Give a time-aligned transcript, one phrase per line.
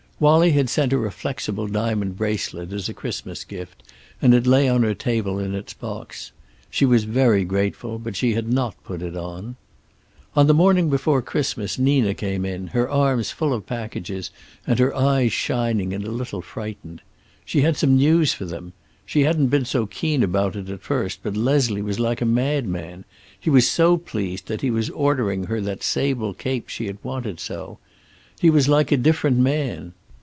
[0.21, 3.81] Wallie had sent her a flexible diamond bracelet as a Christmas gift
[4.21, 6.31] and it lay on her table in its box.
[6.69, 9.55] She was very grateful, but she had not put it on.
[10.35, 14.29] On the morning before Christmas Nina came in, her arms full of packages,
[14.67, 17.01] and her eyes shining and a little frightened.
[17.43, 18.73] She had some news for them.
[19.07, 23.05] She hadn't been so keen about it, at first, but Leslie was like a madman.
[23.39, 27.39] He was so pleased that he was ordering her that sable cape she had wanted
[27.39, 27.79] so.
[28.39, 29.93] He was like a different man.